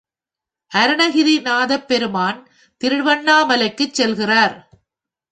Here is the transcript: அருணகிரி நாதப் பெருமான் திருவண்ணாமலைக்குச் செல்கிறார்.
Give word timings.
அருணகிரி 0.71 1.41
நாதப் 1.41 1.87
பெருமான் 1.87 2.39
திருவண்ணாமலைக்குச் 2.81 3.93
செல்கிறார். 3.93 4.55